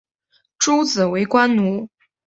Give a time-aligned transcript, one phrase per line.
[0.57, 1.87] 诸子为官奴。